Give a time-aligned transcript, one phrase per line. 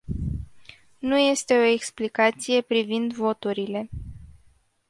[0.99, 3.89] Nu este o explicație privind voturile.